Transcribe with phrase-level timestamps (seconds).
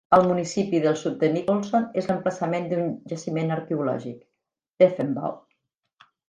[0.15, 4.17] El municipi del sud de Nicholson és l'emplaçament d'un jaciment arqueològic,
[4.85, 5.41] Deffenbaugh.